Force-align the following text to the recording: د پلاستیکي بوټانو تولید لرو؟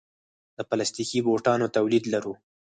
د 0.57 0.59
پلاستیکي 0.69 1.19
بوټانو 1.25 1.67
تولید 1.77 2.03
لرو؟ 2.13 2.33